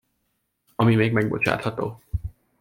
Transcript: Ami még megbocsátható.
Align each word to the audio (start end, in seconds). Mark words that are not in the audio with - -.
Ami 0.75 0.95
még 0.95 1.11
megbocsátható. 1.11 2.01